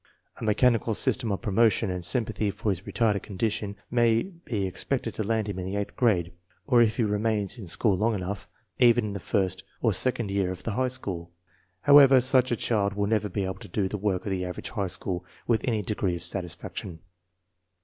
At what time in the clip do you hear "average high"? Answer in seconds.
14.43-14.87